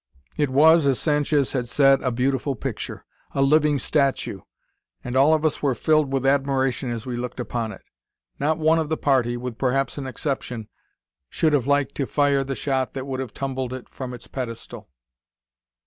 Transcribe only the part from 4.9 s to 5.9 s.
and all of us were